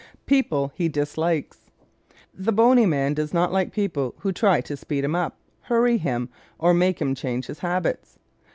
[0.25, 1.69] People He Dislikes¶
[2.33, 6.29] The bony man does not like people who try to speed him up, hurry him,
[6.57, 8.17] or make him change his habits.